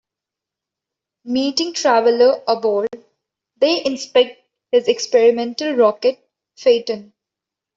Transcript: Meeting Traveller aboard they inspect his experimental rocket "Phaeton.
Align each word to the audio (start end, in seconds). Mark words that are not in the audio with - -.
Meeting 1.25 1.75
Traveller 1.75 2.41
aboard 2.47 2.89
they 3.57 3.85
inspect 3.85 4.41
his 4.71 4.87
experimental 4.87 5.75
rocket 5.75 6.27
"Phaeton. 6.57 7.13